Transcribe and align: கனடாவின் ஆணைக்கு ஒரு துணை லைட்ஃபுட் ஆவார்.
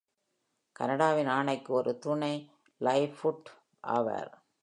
கனடாவின் 0.71 1.27
ஆணைக்கு 1.27 1.73
ஒரு 1.73 1.99
துணை 1.99 2.33
லைட்ஃபுட் 2.81 3.49
ஆவார். 3.87 4.31